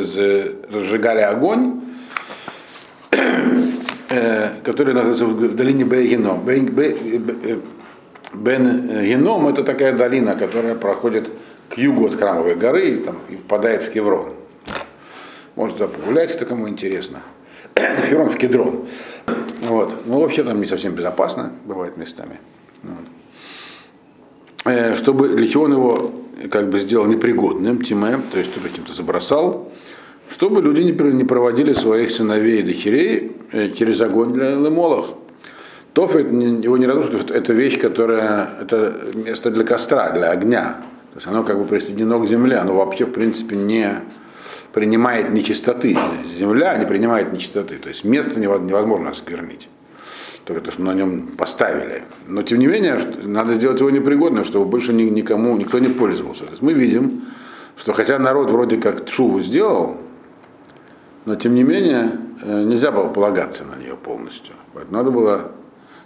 [0.72, 1.82] разжигали огонь,
[4.64, 6.46] который находится в долине Бен-Геном.
[8.34, 11.32] Бен-Геном это такая долина, которая проходит
[11.70, 14.34] к югу от Храмовой горы и, там, и впадает в Кеврон.
[15.56, 17.22] Можно туда погулять, кто кому интересно.
[18.10, 18.88] Хеврон в Кедрон.
[19.64, 19.94] Вот.
[20.06, 22.40] Ну, вообще там не совсем безопасно, бывает местами.
[22.84, 23.06] Вот.
[24.66, 26.12] Э, чтобы, для чего он его
[26.50, 29.72] как бы сделал непригодным, Тиме, то есть каким-то забросал,
[30.30, 35.12] чтобы люди не проводили своих сыновей и дочерей э, через огонь для Лемолах.
[35.94, 40.78] Тофет его не радует, что это вещь, которая, это место для костра, для огня.
[41.14, 44.02] То есть оно как бы присоединено к земле, оно вообще, в принципе, не
[44.74, 45.98] принимает нечистоты.
[46.38, 47.78] Земля не принимает нечистоты.
[47.78, 49.70] То есть место невозможно осквернить.
[50.46, 52.04] То, что на нем поставили.
[52.28, 56.44] Но тем не менее, надо сделать его непригодным, чтобы больше никому, никто не пользовался.
[56.44, 57.22] То есть мы видим,
[57.78, 59.98] что хотя народ вроде как шубу сделал,
[61.24, 64.54] но тем не менее э, нельзя было полагаться на нее полностью.
[64.90, 65.52] Надо было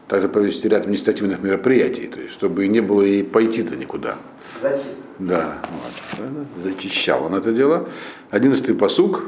[0.07, 4.17] также провести ряд административных мероприятий, то есть, чтобы не было и пойти-то никуда.
[4.61, 5.06] Зачистка.
[5.19, 7.89] Да, вот, зачищал он это дело.
[8.29, 9.23] Одиннадцатый посук.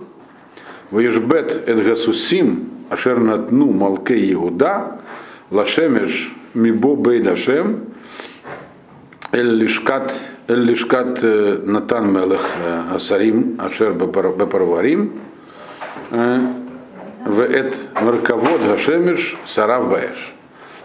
[0.91, 4.99] Ваешбет эдгасусим ашер натну малке Иуда
[5.52, 7.86] лашемеш мибо бейдашем
[9.32, 10.13] эль лишкат
[10.47, 15.13] эль лишкат э, натан мелех э, асарим ашер бепарварим
[16.10, 16.39] э,
[17.25, 20.34] в эт марковод гашемеш сарав баэш.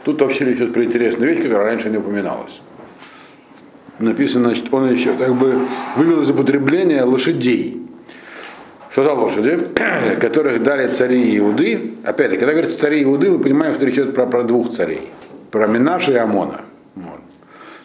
[0.05, 2.61] Тут вообще речь идет про интересную вещь, которая раньше не упоминалась.
[3.99, 5.61] Написано, значит, он еще как бы
[5.97, 7.81] вывел из употребления лошадей.
[8.91, 9.59] Что за лошади,
[10.21, 11.95] которых дали цари Иуды.
[12.05, 15.11] Опять же, когда говорится цари Иуды, мы понимаем, что речь идет про, про двух царей.
[15.51, 16.63] Про Минаша и Амона.
[16.97, 17.21] Вот.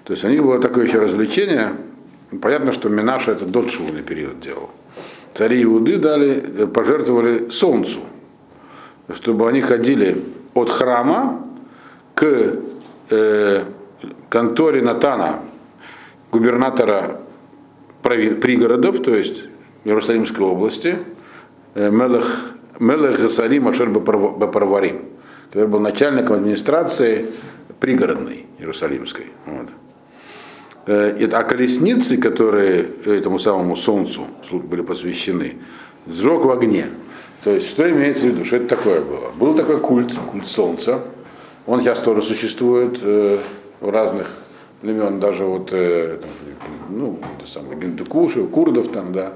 [0.03, 1.73] То есть у них было такое еще развлечение.
[2.41, 4.69] Понятно, что Минаша это дочшевный период делал.
[5.33, 8.01] Цари Иуды дали, пожертвовали солнцу,
[9.13, 10.21] чтобы они ходили
[10.53, 11.45] от храма
[12.13, 12.55] к
[13.09, 13.63] э,
[14.29, 15.39] конторе Натана,
[16.31, 17.21] губернатора
[18.01, 19.43] пригородов, то есть
[19.83, 20.97] Иерусалимской области,
[21.75, 25.05] э, Мелех, Мелех Гасарим Ашер Бапарварим,
[25.49, 27.25] который был начальником администрации
[27.79, 29.27] пригородной Иерусалимской.
[29.45, 29.67] Вот.
[30.85, 35.57] Э, а колесницы, которые этому самому солнцу были посвящены,
[36.07, 36.87] сжег в огне.
[37.43, 39.31] То есть, что имеется в виду, что это такое было?
[39.39, 40.99] Был такой культ, культ солнца,
[41.65, 43.37] он сейчас тоже существует э,
[43.79, 44.27] в разных
[44.81, 46.19] племен, даже вот, э,
[46.89, 49.33] ну, это самое, гиндукуши, курдов там, да.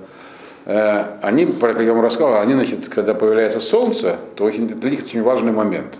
[0.65, 5.03] Э, они, как я вам рассказал, они, значит, когда появляется солнце, то очень, для них
[5.03, 5.99] очень важный момент.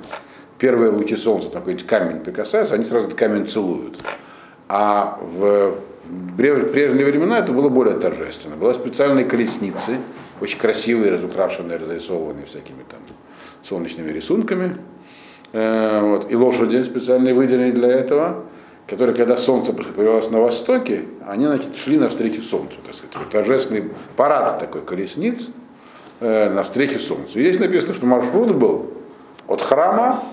[0.58, 3.97] Первые лучи солнца, такой камень прикасаются, они сразу этот камень целуют.
[4.69, 5.75] А в
[6.38, 8.56] прежние времена это было более торжественно.
[8.56, 9.97] Была специальные колесницы,
[10.41, 12.99] очень красивые, разукрашенные, разрисованные всякими там
[13.63, 14.77] солнечными рисунками.
[15.51, 18.45] Э, вот, и лошади специальные выделены для этого,
[18.93, 24.60] которые, когда солнце появилось на востоке, они значит, шли навстречу солнцу, так сказать, торжественный парад
[24.60, 25.49] такой колесниц
[26.19, 27.39] э, навстречу солнцу.
[27.39, 28.93] И здесь написано, что маршрут был
[29.47, 30.23] от храма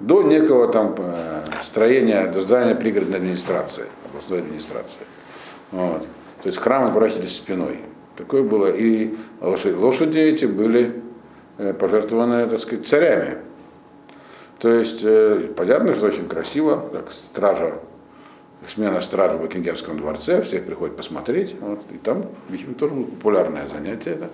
[0.00, 5.02] до некого там э, строения, до здания пригородной администрации, областной администрации.
[5.70, 6.00] Вот.
[6.42, 7.82] То есть храмы оборачивались спиной.
[8.16, 8.66] Такое было.
[8.66, 11.02] И лошади, лошади эти были
[11.58, 13.36] э, пожертвованы, так сказать, царями.
[14.58, 17.74] То есть, э, понятно, что очень красиво, как стража,
[18.66, 24.12] смена стражи в Букингемском дворце, все приходят посмотреть, вот, и там, видимо, тоже популярное занятие
[24.12, 24.30] это.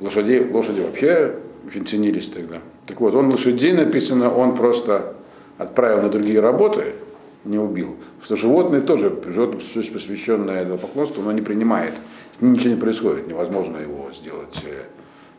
[0.00, 2.58] Лошади, лошади вообще очень ценились тогда.
[2.86, 5.14] Так вот, он лошадей написано, он просто
[5.58, 6.94] отправил на другие работы,
[7.44, 7.96] не убил.
[8.20, 11.94] Что животные тоже, животное, посвященное этому поклонству, оно не принимает.
[12.40, 14.82] Ничего не происходит, невозможно его сделать э,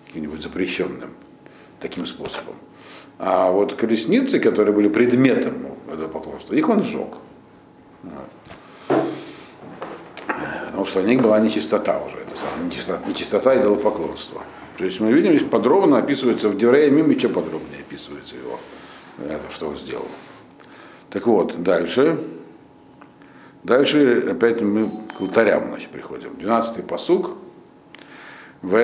[0.07, 1.09] каким-нибудь запрещенным
[1.83, 2.55] таким способом.
[3.19, 7.09] А вот колесницы, которые были предметом этого поклонства, их он сжег.
[10.65, 14.41] Потому что у них была нечистота уже, это самое, нечистота, нечистота идолопоклонства.
[14.77, 18.59] То есть мы видим, здесь подробно описывается, в Деврея Мим еще подробнее описывается его,
[19.19, 20.07] это, что он сделал.
[21.11, 22.17] Так вот, дальше.
[23.63, 26.31] Дальше опять мы к алтарям значит, приходим.
[26.31, 27.37] 12-й посук.
[28.61, 28.77] В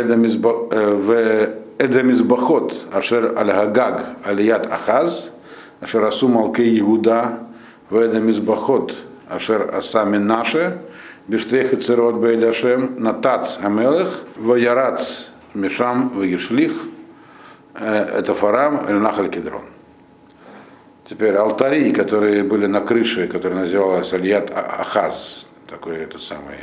[1.80, 5.32] Эдамизбахот, Ашер Аль-Гагаг, Алият Ахаз,
[5.80, 7.40] Ашер Асу Малкей Иуда,
[7.90, 8.96] в Эдамизбахот,
[9.30, 10.82] Ашер Аса Минаше,
[11.28, 16.74] Биштех и Церот Бейдашем, Натац Амелех, Ваярац Мишам Вагишлих,
[17.74, 19.64] это Фарам Эль Нахаль Кедрон.
[21.06, 26.58] Теперь алтари, которые были на крыше, которые называлась Альят Ахаз, такой этот самый,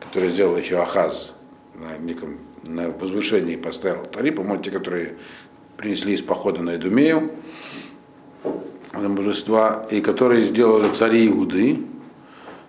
[0.00, 1.32] который сделал еще Ахаз
[1.74, 5.14] на неком на возвышении поставил алтари, по-моему, те, которые
[5.76, 7.30] принесли из похода на Эдумею,
[8.92, 11.78] на божества, и которые сделали цари Иуды,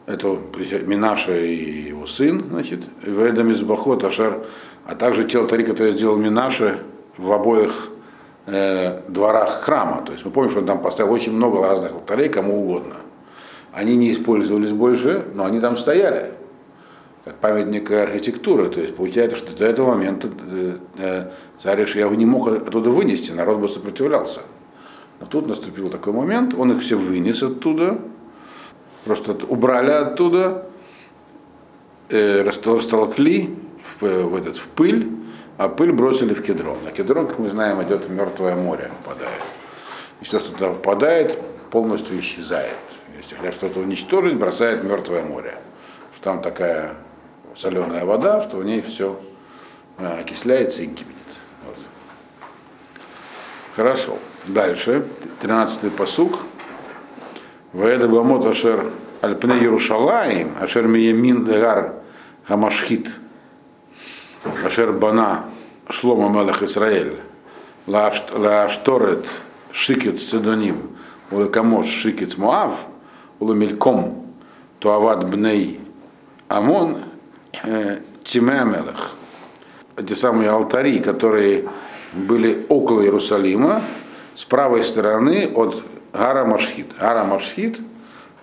[0.06, 0.38] это
[0.86, 4.44] Минаша и его сын, значит, Ведам из Бахот, Ашар,
[4.86, 6.80] а также те алтари, которые сделал Минаша
[7.18, 7.90] в обоих
[8.46, 10.04] э, дворах храма.
[10.06, 12.96] То есть мы помним, что он там поставил очень много разных алтарей, кому угодно.
[13.72, 16.32] Они не использовались больше, но они там стояли
[17.24, 18.70] как памятник архитектуры.
[18.70, 23.32] То есть получается, что до этого момента э, э, царь Ишияху не мог оттуда вынести,
[23.32, 24.42] народ бы сопротивлялся.
[25.20, 28.00] Но тут наступил такой момент, он их все вынес оттуда,
[29.06, 30.66] просто убрали оттуда,
[32.10, 35.12] э, растолкли в, в, этот, в пыль,
[35.58, 36.78] а пыль бросили в кедрон.
[36.88, 39.42] А кедрон, как мы знаем, идет Мертвое море, впадает.
[40.22, 41.38] И все, что туда впадает,
[41.70, 42.78] полностью исчезает.
[43.16, 45.54] Если хотят что-то уничтожить, бросает Мертвое море.
[46.16, 46.96] Что там такая
[47.56, 49.20] соленая вода, что в ней все
[49.98, 51.16] а, окисляется и гибнет.
[51.66, 51.78] Вот.
[53.76, 54.18] Хорошо.
[54.48, 55.06] Дальше.
[55.42, 56.40] 13-й посук.
[57.74, 61.94] ואת הבמות אשר על פני ירושלים, אשר מימין להר
[62.46, 63.16] המשחית,
[64.66, 65.46] אשר בנה
[65.90, 67.18] שלמה מלך ישראל,
[67.88, 69.26] לעשתורת
[69.72, 70.98] שיקוץ צידונים,
[71.30, 72.86] ולכמוש שיקוץ מואב,
[73.40, 74.26] ולמלכום
[74.80, 75.80] תועבת בני
[76.50, 76.98] עמון,
[77.54, 79.16] Э, טימא המלך,
[79.98, 81.68] эти самые алтари, которые
[82.14, 83.82] были около Иерусалима,
[84.36, 85.84] с правой стороны от
[86.14, 86.96] Гара Машхит.
[86.98, 87.80] Гара Машхит,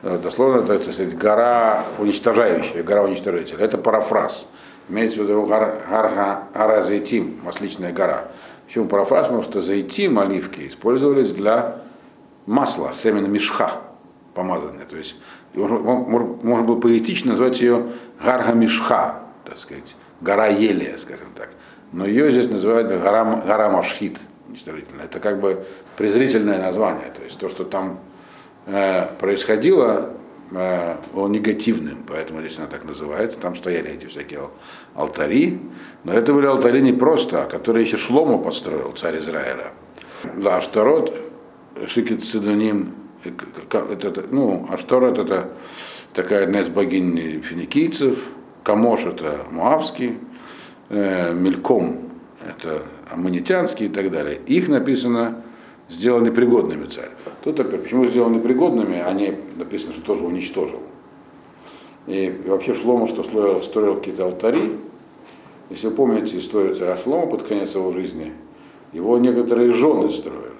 [0.02, 3.64] э, дословно это, это сказать, гора уничтожающая, гора уничтожителя.
[3.64, 4.50] Это парафраз.
[4.90, 8.28] Имеется в виду гора, гора, гора Зайтим, масличная гора.
[8.66, 9.28] Почему парафраз?
[9.28, 11.76] Потому что Зайтим, оливки, использовались для
[12.46, 13.88] масла, именно мешха
[14.38, 14.85] помазанное.
[14.85, 15.16] То есть
[15.55, 17.87] можно было поэтично назвать ее
[18.22, 21.51] Гарга Мишха, так сказать, гора Елия, скажем так.
[21.90, 24.20] Но ее здесь называют гора, гора Машхит,
[25.03, 27.11] Это как бы презрительное название.
[27.11, 27.98] То есть то, что там
[28.66, 30.11] э, происходило,
[30.53, 33.40] э, было негативным, поэтому здесь она так называется.
[33.40, 34.51] Там стояли эти всякие
[34.94, 35.59] алтари.
[36.05, 39.72] Но это были алтари не просто, а которые еще Шлому построил, царь Израиля.
[40.37, 41.12] Да, Аштарот,
[41.87, 45.50] Шикит Сидоним, это, ну, Ашторет это
[46.14, 48.31] такая одна из богинь финикийцев,
[48.62, 50.18] Камош это Муавский,
[50.88, 52.09] э, Мельком
[52.46, 54.40] это аммонитянский и так далее.
[54.46, 55.42] Их написано
[55.88, 57.11] сделаны пригодными царь.
[57.42, 60.83] Тут опять, почему сделаны пригодными, они написано, что тоже уничтожил.
[62.07, 64.78] И, вообще Шлома, что строил, строил какие-то алтари,
[65.70, 68.33] если вы помните историю царя Шлома под конец его жизни,
[68.92, 70.57] его некоторые жены строили.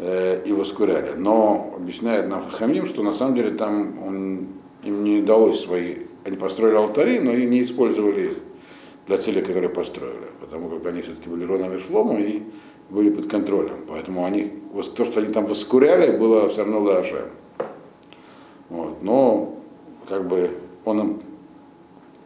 [0.00, 1.14] Э, и воскуряли.
[1.16, 4.46] Но объясняет нам Хахамим, что на самом деле там он,
[4.84, 8.36] им не удалось свои, они построили алтари, но и не использовали их
[9.08, 12.44] для цели, которые построили, потому как они все-таки были ронами шлома и
[12.90, 13.78] были под контролем.
[13.88, 14.52] Поэтому они,
[14.96, 17.30] то, что они там воскуряли, было все равно Лашем.
[18.68, 19.02] Вот.
[19.02, 19.58] Но
[20.08, 20.52] как бы
[20.84, 21.20] он,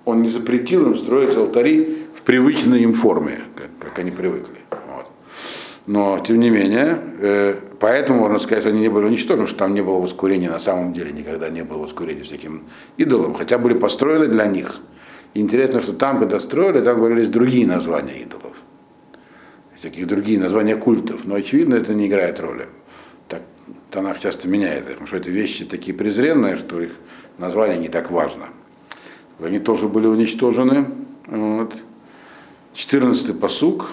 [0.04, 4.61] он не запретил им строить алтари в привычной им форме, как, как они привыкли.
[5.86, 9.74] Но, тем не менее, э, поэтому можно сказать, что они не были уничтожены, что там
[9.74, 12.64] не было воскурения на самом деле, никогда не было воскурения всяким
[12.96, 14.80] идолам, хотя были построены для них.
[15.34, 18.62] Интересно, что там, когда строили, там говорились другие названия идолов,
[19.74, 22.68] всякие другие названия культов, но, очевидно, это не играет роли.
[23.28, 23.42] Так,
[23.90, 26.92] Танах часто меняет, потому что это вещи такие презренные, что их
[27.38, 28.50] название не так важно.
[29.40, 30.86] Они тоже были уничтожены.
[31.26, 31.74] Вот.
[32.74, 33.90] 14-й посук.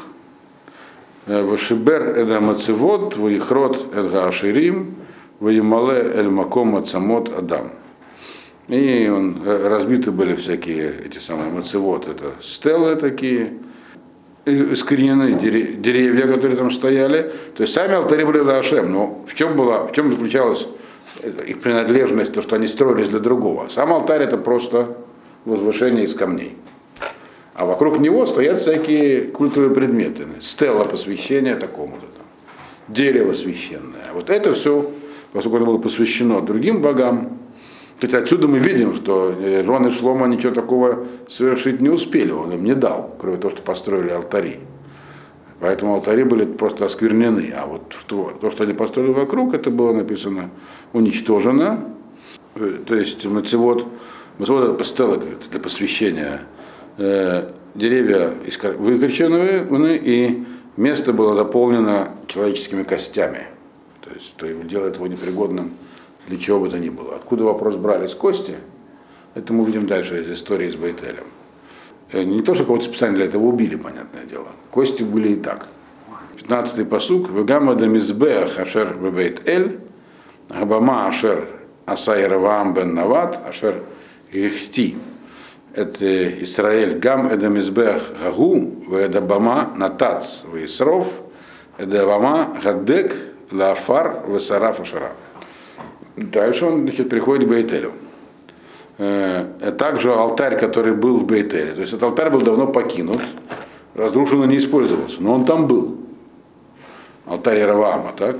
[1.29, 4.95] Вашибер эда мацевод, ваихрот эдга аширим,
[5.39, 7.71] ваимале эль маком ацамот адам.
[8.67, 13.53] И он, разбиты были всякие эти самые мацевод, это стелы такие,
[14.45, 17.31] искоренены деревья, которые там стояли.
[17.55, 20.65] То есть сами алтари были Лашем, но в чем, была, в чем заключалась
[21.45, 23.67] их принадлежность, то, что они строились для другого.
[23.69, 24.97] Сам алтарь это просто
[25.45, 26.57] возвышение из камней
[27.59, 30.25] а вокруг него стоят всякие культовые предметы.
[30.39, 32.05] Стела посвящения такому-то
[32.87, 34.07] дерево священное.
[34.13, 34.89] Вот это все,
[35.33, 37.37] поскольку это было посвящено другим богам,
[37.99, 39.35] хотя отсюда мы видим, что
[39.65, 43.61] Рон и Шлома ничего такого совершить не успели, он им не дал, кроме того, что
[43.61, 44.61] построили алтари.
[45.59, 47.53] Поэтому алтари были просто осквернены.
[47.53, 47.93] А вот
[48.39, 50.49] то, что они построили вокруг, это было написано
[50.93, 51.83] уничтожено.
[52.55, 53.85] Э, то есть мацевод,
[54.37, 56.43] мацевод это стела для посвящения
[57.01, 58.33] Э, деревья
[58.77, 60.43] выкорчены, и
[60.75, 63.47] место было заполнено человеческими костями.
[64.01, 65.71] То есть то делает его непригодным
[66.27, 67.15] для чего бы то ни было.
[67.15, 68.55] Откуда вопрос брали с кости?
[69.33, 71.23] Это мы видим дальше из истории с Бейтелем.
[72.11, 74.47] Э, Не то, что кого-то специально для этого убили, понятное дело.
[74.69, 75.69] Кости были и так.
[76.35, 77.29] 15-й посук.
[77.29, 79.79] Вегама да мизбеах ашер бебейт эль,
[80.49, 81.47] габама ашер
[81.85, 83.83] асай раваам бен нават, ашер
[84.33, 84.97] гехсти.
[85.79, 91.07] Это Израиль гам эдам избех гагу, ведабама натац вейсров,
[91.77, 93.15] эдабама гадек
[93.49, 95.13] лафар весараф ашара.
[96.17, 97.93] Дальше он значит, приходит к Бейтелю.
[99.77, 101.71] Также алтарь, который был в Бейтеле.
[101.71, 103.21] То есть этот алтарь был давно покинут,
[103.95, 105.95] разрушен и не использовался, но он там был.
[107.25, 108.35] Алтарь Яроваама, так?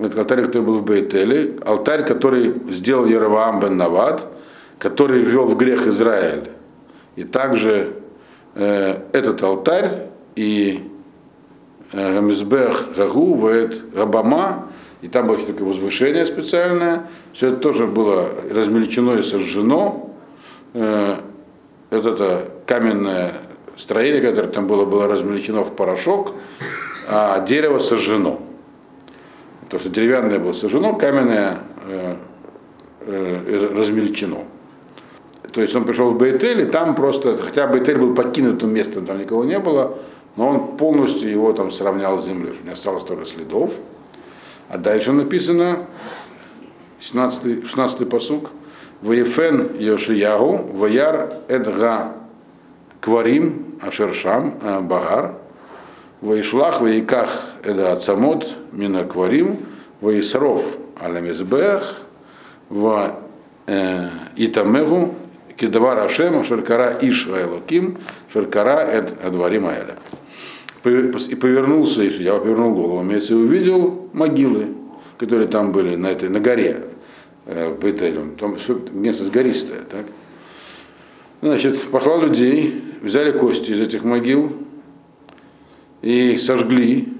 [0.00, 1.58] Это алтарь, который был в Бейтеле.
[1.66, 4.28] Алтарь, который сделал Яроваам бен Навад,
[4.78, 6.50] который ввел в грех Израиль.
[7.16, 7.94] И также
[8.54, 10.90] э, этот алтарь и
[11.92, 12.20] э,
[12.96, 14.68] Гагу, Ваэт Габама,
[15.02, 17.06] и там было такое возвышение специальное.
[17.32, 20.10] Все это тоже было размельчено и сожжено.
[20.72, 21.16] Э,
[21.90, 23.34] это, это каменное
[23.76, 26.32] строение, которое там было, было размельчено в порошок,
[27.08, 28.40] а дерево сожжено.
[29.68, 32.16] То, что деревянное было сожжено, каменное э,
[33.00, 34.38] э, размельчено.
[35.54, 39.20] То есть он пришел в Бейтель, и там просто, хотя Бейтель был покинутым местом, там
[39.20, 39.96] никого не было,
[40.34, 43.72] но он полностью его там сравнял с землей, не осталось только следов.
[44.68, 45.86] А дальше написано,
[46.98, 48.50] 17, 16 посук,
[49.00, 52.14] Ваефен Йошиягу, Ваяр Эдга
[53.00, 54.54] Кварим, Ашершам,
[54.88, 55.34] Багар,
[56.20, 59.58] Ваишлах, Ваиках Эда Ацамот, Мина Кварим,
[60.00, 60.64] Ваисров
[60.98, 61.98] Алямизбех,
[62.70, 63.14] в
[64.36, 65.14] Итамегу,
[65.56, 67.98] Кедавар Ашем, Шаркара Иш Айлоким,
[68.32, 69.96] Шаркара Эд Адварим Аэля.
[70.84, 74.68] И повернулся Иш, я повернул голову, имеется и увидел могилы,
[75.18, 76.84] которые там были на этой, на горе,
[77.46, 78.36] э, Бейтелем.
[78.36, 80.04] Там все место сгористое, так?
[81.40, 84.52] Значит, послал людей, взяли кости из этих могил
[86.02, 87.12] и сожгли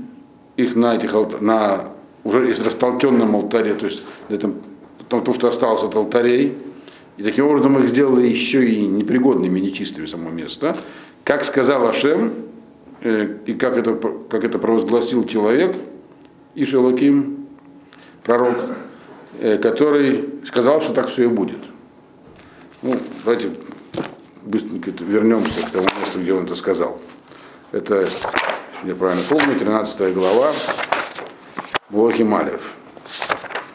[0.57, 1.91] их на этих на
[2.25, 4.55] уже из растолченном алтаре, то есть этом,
[5.09, 6.55] то, что осталось от алтарей,
[7.17, 10.77] и таким образом их сделали еще и непригодными, нечистыми само место.
[11.23, 12.33] Как сказал Ашем,
[13.01, 13.95] э, и как это,
[14.29, 15.77] как это провозгласил человек,
[16.57, 17.47] Ишелоким,
[18.23, 18.57] пророк,
[19.41, 21.59] э, который сказал, что так все и будет.
[22.83, 23.51] Ну, давайте
[24.43, 27.01] быстренько вернемся к тому месту, где он это сказал.
[27.73, 30.53] Это, если я правильно помню, 13 глава
[31.91, 32.75] Малев.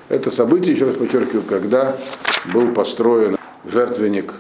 [0.10, 1.96] Это событие, еще раз подчеркиваю, когда
[2.52, 4.34] был построен жертвенник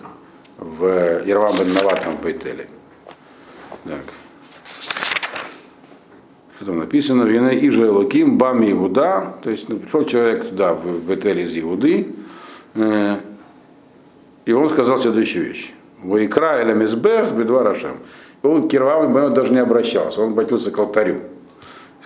[0.58, 2.68] в Ервам бен Наватом в Бейтеле.
[3.84, 4.02] Так.
[6.56, 7.24] Что там написано?
[7.24, 12.16] Вина Иже Луким, Бам Иуда, то есть ну, пришел человек туда, в Бетель из Иуды,
[12.74, 13.18] э,
[14.46, 15.72] и он сказал следующую вещь.
[16.02, 17.98] Ваикра эля бедва рашем.
[18.42, 21.22] И он к Кирвам даже не обращался, он обратился к алтарю.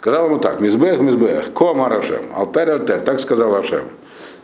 [0.04, 3.86] Сказал ему так, мизбех, мизбех, кома рашем, алтарь, алтарь, так сказал Рашем.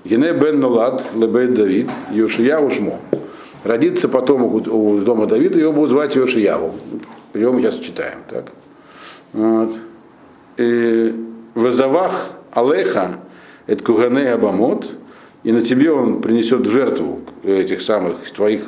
[0.05, 2.97] Гене бен Нулад, Лебейт Давид, Йошия Ушмо.
[3.65, 6.75] Родится потом у дома Давида, его будут звать Йошияву.
[7.33, 8.19] Мы сейчас читаем.
[8.29, 8.45] Так?
[9.33, 9.73] Вот.
[10.55, 11.13] И
[11.55, 13.19] Вазавах Алеха,
[13.67, 14.89] это Кугане Абамот,
[15.43, 18.61] и на тебе он принесет жертву этих самых твоих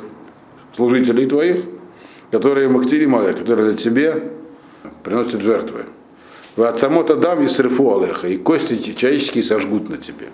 [0.76, 1.64] служителей твоих,
[2.30, 4.24] которые Махтири которые для тебе
[5.02, 5.86] приносят жертвы.
[6.56, 10.28] В Ацамот Адам и Срефу Алеха, и кости человеческие сожгут на тебе.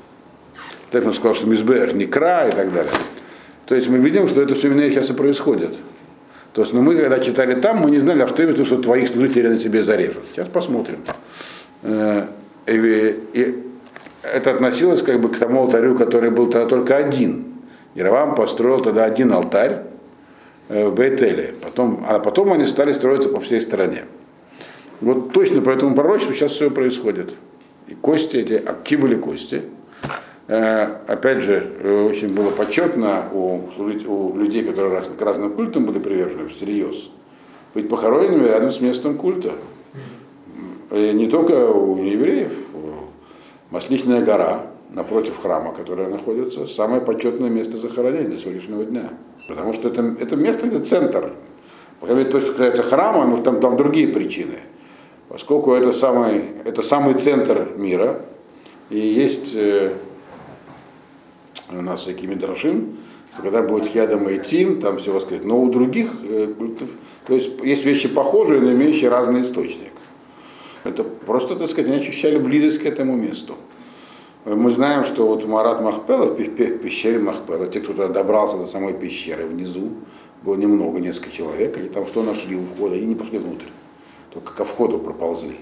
[0.90, 2.92] Так он сказал, что Мизбех не край и так далее.
[3.66, 5.76] То есть мы видим, что это все именно сейчас и происходит.
[6.54, 9.08] То есть, ну, мы когда читали там, мы не знали, а что это, что твоих
[9.08, 10.24] служителей на тебе зарежут.
[10.32, 10.98] Сейчас посмотрим.
[11.82, 12.26] Э,
[12.66, 13.62] и, и
[14.22, 17.44] это относилось как бы к тому алтарю, который был тогда только один.
[17.94, 19.82] Яровам построил тогда один алтарь
[20.68, 21.54] в Бейтеле.
[21.62, 24.04] Потом, а потом они стали строиться по всей стране.
[25.00, 27.34] Вот точно по этому пророчеству сейчас все происходит.
[27.86, 29.62] И кости эти, а какие были кости?
[30.46, 37.10] Опять же, очень было почетно у, у людей, которые к разным культам были привержены, всерьез,
[37.74, 39.52] быть похороненными рядом с местом культа.
[40.90, 42.52] И не только у евреев.
[43.70, 49.10] Масличная гора напротив храма, которая находится, самое почетное место захоронения сегодняшнего дня.
[49.46, 51.32] Потому что это, это место, где центр.
[52.00, 54.60] Пока то, что касается храма, ну, там, там другие причины.
[55.28, 58.22] Поскольку это самый, это самый центр мира,
[58.90, 59.54] и есть
[61.70, 62.96] у нас всякие мидрашим,
[63.34, 65.44] что когда будет хядам и тим, там все воскресит.
[65.44, 66.10] Но у других
[66.56, 66.90] культов,
[67.26, 69.92] то есть есть вещи похожие, но имеющие разный источник.
[70.84, 73.56] Это просто, так сказать, они ощущали близость к этому месту.
[74.46, 78.94] Мы знаем, что вот Марат Махпела, в пещере Махпела, те, кто туда добрался до самой
[78.94, 79.90] пещеры внизу,
[80.42, 83.66] было немного, несколько человек, они там что нашли у входа, и не пошли внутрь,
[84.30, 85.56] только ко входу проползли.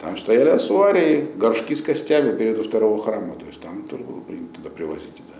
[0.00, 4.54] Там стояли асуарии, горшки с костями перед второго храма, то есть там тоже было принято
[4.54, 5.34] туда привозить, да,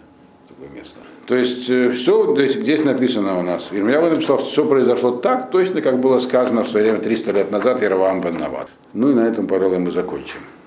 [0.48, 0.98] такое место.
[1.26, 3.70] То есть все здесь, здесь написано у нас.
[3.70, 7.50] Я написал, что все произошло так, точно как было сказано в свое время 300 лет
[7.52, 8.68] назад Яровам бен Нават.
[8.94, 10.40] Ну и на этом, пожалуй, мы закончим.